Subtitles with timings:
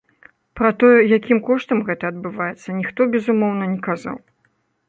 [0.59, 4.17] Пра тое, якім коштам гэта адбываецца, ніхто, безумоўна, не казаў.